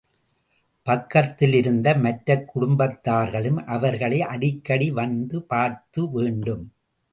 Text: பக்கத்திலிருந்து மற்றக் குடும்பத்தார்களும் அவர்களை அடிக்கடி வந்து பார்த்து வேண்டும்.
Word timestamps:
பக்கத்திலிருந்து 0.87 1.91
மற்றக் 1.97 2.47
குடும்பத்தார்களும் 2.55 3.59
அவர்களை 3.67 4.21
அடிக்கடி 4.21 4.91
வந்து 4.91 5.41
பார்த்து 5.43 6.09
வேண்டும். 6.09 6.65